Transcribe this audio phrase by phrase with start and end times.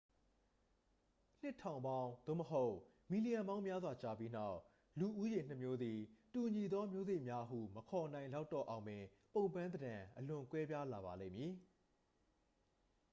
[1.41, 2.75] နှစ်ထောင်ပေါင်း သို့မဟုတ်
[3.11, 4.57] မီလီယံပေါင်းများစွာကြာပြီးနောက်
[4.99, 5.99] လူဦးရေနှစ်မျိုးသည်
[6.33, 9.03] တူညီသောမျိုးစိတ်များဟု မခေါ်နိုင်လောက်တော့အောင်ပင်
[9.33, 11.53] ပုံပန်းသဏ္ဍာန် အလွန်ကွဲပြားလာပါလိမ့်မည်